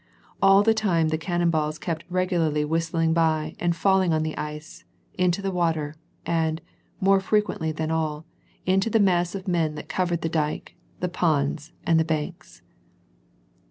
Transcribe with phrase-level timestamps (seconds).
[0.41, 4.83] All the time the cannon balls kept regularly whistling by and falling on the ice,
[5.13, 5.93] into the water,
[6.25, 6.59] and,
[6.99, 8.25] more frequently than all,
[8.65, 12.63] into the mass of men that covered the dyke, the ponds, and the banks.